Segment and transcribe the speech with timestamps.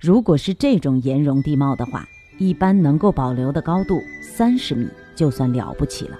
[0.00, 2.08] 如果是这种岩溶地貌的话，
[2.38, 4.86] 一般能够保留的高度三十米
[5.16, 6.16] 就算了不起了。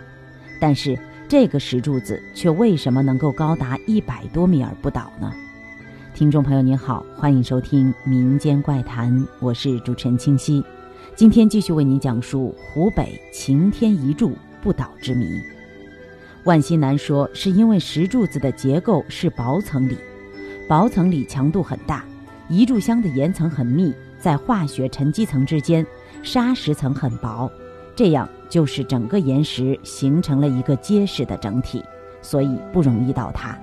[0.60, 5.32] 但是这个石柱子却为什么能够高达一百多米而不倒呢？
[6.12, 10.60] 听众朋友您好，欢迎收听《民间怪谈》，我是主持人清溪。
[11.14, 15.40] 今天继续为您讲述湖北擎天一柱不倒之谜。
[16.42, 19.96] 万西南说，是因为石柱子的结构是薄层里，
[20.68, 22.04] 薄层里强度很大。
[22.48, 25.86] 一炷香的岩层很密，在化学沉积层之间，
[26.22, 27.50] 砂石层很薄，
[27.94, 31.84] 这样就使整个岩石形成了一个结实的整体，
[32.22, 33.58] 所以不容易倒塌。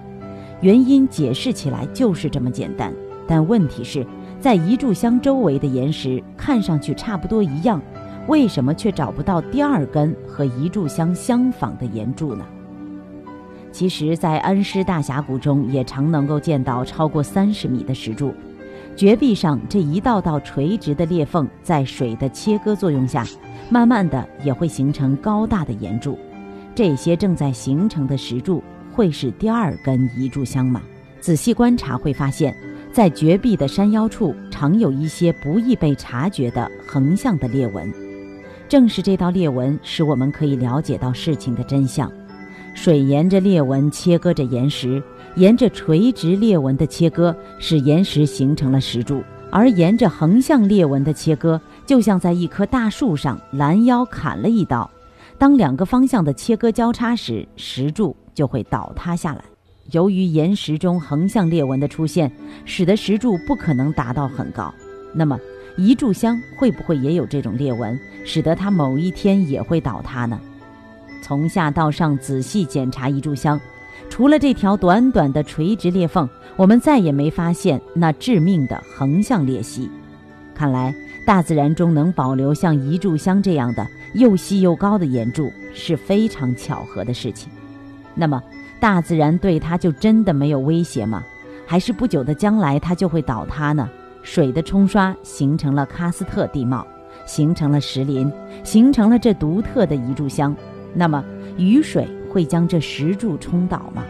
[0.61, 2.93] 原因解释起来就是这么简单，
[3.27, 4.05] 但问题是，
[4.39, 7.81] 在一炷香周围的岩石看上去差不多一样，
[8.27, 12.45] 为什么却找不到第二根和一炷香相仿的岩柱呢？
[13.71, 18.33] 其实，在恩施大峡谷中，也常能够见到超过三十米的石柱。
[18.95, 23.25] 绝壁上这一道道垂直的裂缝，在水的切割作用下，
[23.69, 26.17] 慢慢的也会形成高大的岩柱。
[26.73, 30.81] 这些正在形成的石柱，会是第二根一炷香吗？
[31.19, 32.55] 仔细观察会发现，
[32.93, 37.91] 在绝壁的山腰处，常有一些不易被察觉的横向的裂纹。
[38.69, 42.09] 正是这道裂纹，使我们可以了解到事情的真相。
[42.73, 45.03] 水沿着裂纹切割着岩石。
[45.35, 54.89] 沿着垂直裂纹的切割，使岩石形成了石柱；而沿着横向裂纹的切割，就像在一棵大树上拦腰砍了一刀。
[55.37, 59.43] 当两个方向的切割交叉时，石柱就会倒塌下来。
[59.91, 62.31] 由于岩石中横向裂纹的出现，
[62.63, 64.73] 使得石柱不可能达到很高。
[65.13, 65.37] 那么，
[65.77, 70.39] 一炷香会不会也有这种裂纹，使得它某一天也会倒塌呢？
[71.21, 73.59] 从下到上仔细检查一炷香。
[74.15, 79.91] 除了这条短短的垂直裂缝，我们再也没发现那致命的横向裂隙。
[80.53, 80.95] 看来，
[81.27, 87.51] 大自然中能保留像一炷香这样的又细又高的岩柱是非常巧合的事情。
[88.13, 88.41] 那么，
[88.79, 91.21] 大自然对它就真的没有威胁吗？
[91.67, 93.89] 还是不久的将来它就会倒塌呢？
[94.23, 96.87] 水的冲刷形成了喀斯特地貌，
[97.25, 98.31] 形成了石林，
[98.63, 100.55] 形成了这独特的一炷香。
[100.93, 101.21] 那么，
[101.57, 102.07] 雨水？
[102.35, 104.03] 会将这石柱冲倒吗？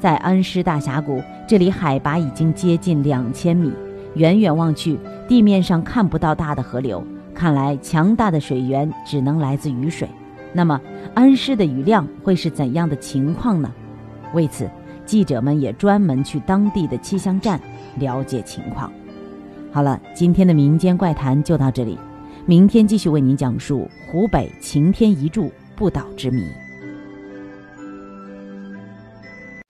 [0.00, 3.72] 在恩施大峡谷，这里海拔已经接近两千米，
[4.16, 4.98] 远远望去，
[5.28, 10.08] 地面上看不到大的河流，看来强大的水源只能来自雨水。
[10.52, 10.80] 那么，
[11.14, 13.70] 恩施的雨量会是怎样的情况呢？
[14.32, 14.68] 为此，
[15.06, 17.60] 记者们也专门去当地的气象站
[18.00, 18.92] 了解情况。
[19.70, 21.96] 好了，今天的民间怪谈就到这里，
[22.44, 26.42] 明天继续为您讲述湖北晴天一柱不倒之谜。